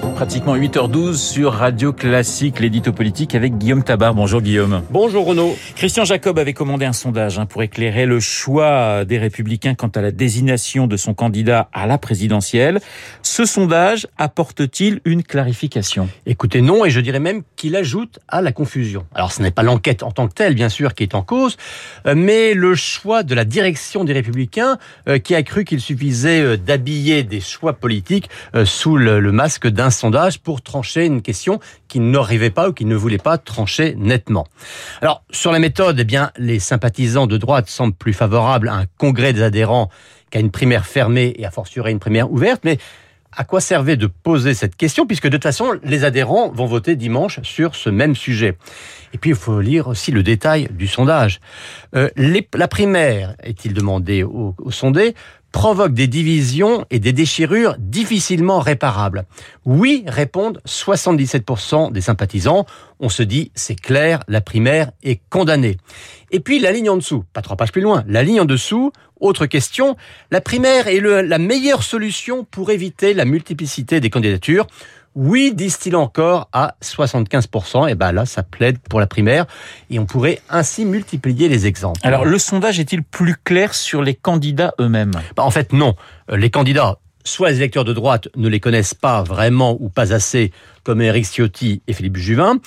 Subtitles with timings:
[0.00, 4.14] Pratiquement 8h12 sur Radio Classique, l'édito politique avec Guillaume Tabar.
[4.14, 4.82] Bonjour Guillaume.
[4.90, 5.56] Bonjour Renaud.
[5.76, 10.00] Christian Jacob avait commandé un sondage hein, pour éclairer le choix des républicains quant à
[10.00, 12.80] la désignation de son candidat à la présidentielle.
[13.22, 16.08] Ce sondage apporte-t-il une clarification?
[16.24, 19.06] Écoutez, non, et je dirais même qu'il ajoute à la confusion.
[19.14, 21.56] Alors ce n'est pas l'enquête en tant que telle, bien sûr, qui est en cause,
[22.06, 24.78] euh, mais le choix de la direction des républicains
[25.08, 28.30] euh, qui a cru qu'il suffisait euh, d'habiller des choix politiques
[28.64, 32.94] sous le masque d'un sondage pour trancher une question qui n'arrivait pas ou qui ne
[32.94, 34.46] voulait pas trancher nettement.
[35.00, 38.86] Alors, sur la méthode, eh bien, les sympathisants de droite semblent plus favorables à un
[38.98, 39.90] congrès des adhérents
[40.30, 42.78] qu'à une primaire fermée et à fortiori une primaire ouverte, mais
[43.32, 46.96] à quoi servait de poser cette question puisque de toute façon les adhérents vont voter
[46.96, 48.56] dimanche sur ce même sujet.
[49.12, 51.40] Et puis il faut lire aussi le détail du sondage.
[51.94, 52.10] Euh,
[52.54, 55.14] la primaire, est-il demandé aux au sondés,
[55.52, 59.24] provoque des divisions et des déchirures difficilement réparables.
[59.64, 62.66] Oui, répondent 77% des sympathisants.
[63.00, 65.76] On se dit, c'est clair, la primaire est condamnée.
[66.30, 68.92] Et puis la ligne en dessous, pas trois pages plus loin, la ligne en dessous,
[69.20, 69.96] autre question,
[70.30, 74.66] la primaire est la meilleure solution pour éviter la multiplicité des candidatures.
[75.16, 77.90] Oui, disent-ils encore, à 75%.
[77.90, 79.46] Et ben là, ça plaide pour la primaire.
[79.90, 82.00] Et on pourrait ainsi multiplier les exemples.
[82.04, 85.12] Alors, le sondage est-il plus clair sur les candidats eux-mêmes?
[85.36, 85.94] Bah, En fait, non.
[86.30, 90.12] Euh, les candidats, soit les électeurs de droite ne les connaissent pas vraiment ou pas
[90.12, 90.52] assez,
[90.84, 92.58] comme Eric Ciotti et Philippe Juvin,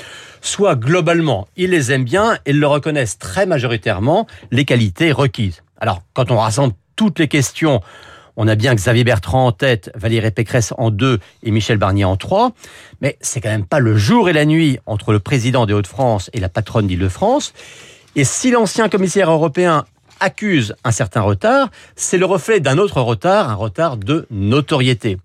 [0.41, 5.63] soit globalement, ils les aiment bien et leur reconnaissent très majoritairement les qualités requises.
[5.79, 7.81] Alors, quand on rassemble toutes les questions
[8.37, 12.17] on a bien Xavier Bertrand en tête, Valérie Pécresse en deux et Michel Barnier en
[12.17, 12.51] trois.
[13.01, 16.29] Mais c'est quand même pas le jour et la nuit entre le président des Hauts-de-France
[16.33, 17.53] et la patronne d'Île-de-France.
[18.15, 19.85] Et si l'ancien commissaire européen
[20.19, 25.17] accuse un certain retard, c'est le reflet d'un autre retard, un retard de notoriété.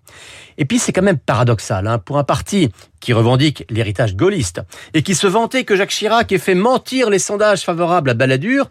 [0.57, 4.61] Et puis c'est quand même paradoxal hein, pour un parti qui revendique l'héritage gaulliste
[4.93, 8.69] et qui se vantait que Jacques Chirac ait fait mentir les sondages favorables à Balladur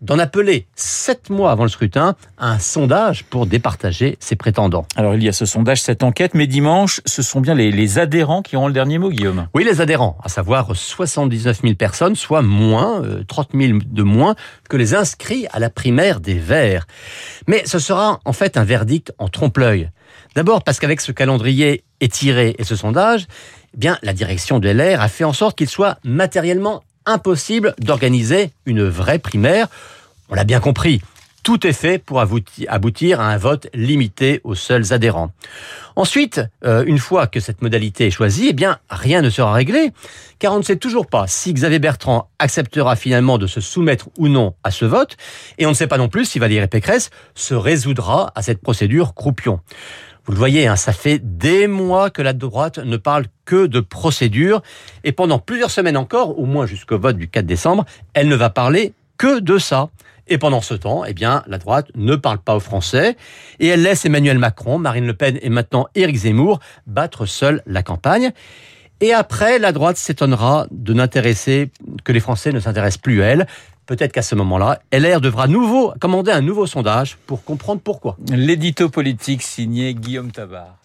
[0.00, 4.86] d'en appeler sept mois avant le scrutin à un sondage pour départager ses prétendants.
[4.96, 8.42] Alors il y a ce sondage, cette enquête, mais dimanche, ce sont bien les, adhérents
[8.42, 9.48] qui auront le dernier mot, Guillaume.
[9.54, 14.36] Oui, les adhérents, à savoir 79 000 personnes, soit moins, 30 euh, 000 de moins
[14.68, 16.86] que les inscrits à la primaire des Verts.
[17.48, 19.90] Mais ce sera en fait un verdict en trompe-l'œil.
[20.34, 23.26] D'abord parce qu'avec ce calendrier étiré et ce sondage,
[23.74, 28.50] eh bien, la direction de LR a fait en sorte qu'il soit matériellement impossible d'organiser
[28.66, 29.68] une vraie primaire.
[30.28, 31.02] On l'a bien compris.
[31.42, 35.32] Tout est fait pour aboutir à un vote limité aux seuls adhérents.
[35.96, 39.92] Ensuite, euh, une fois que cette modalité est choisie, eh bien, rien ne sera réglé,
[40.38, 44.28] car on ne sait toujours pas si Xavier Bertrand acceptera finalement de se soumettre ou
[44.28, 45.16] non à ce vote,
[45.56, 49.14] et on ne sait pas non plus si Valérie Pécresse se résoudra à cette procédure
[49.14, 49.60] croupion.
[50.30, 53.80] Vous le voyez, hein, ça fait des mois que la droite ne parle que de
[53.80, 54.62] procédure.
[55.02, 58.48] Et pendant plusieurs semaines encore, au moins jusqu'au vote du 4 décembre, elle ne va
[58.48, 59.88] parler que de ça.
[60.28, 63.16] Et pendant ce temps, eh bien, la droite ne parle pas aux Français
[63.58, 67.82] et elle laisse Emmanuel Macron, Marine Le Pen et maintenant Éric Zemmour battre seule la
[67.82, 68.30] campagne.
[69.00, 71.72] Et après, la droite s'étonnera de n'intéresser
[72.04, 73.46] que les Français ne s'intéressent plus à elle.
[73.90, 78.16] Peut-être qu'à ce moment-là, LR devra nouveau commander un nouveau sondage pour comprendre pourquoi.
[78.28, 80.79] L'édito politique signé Guillaume Tabar.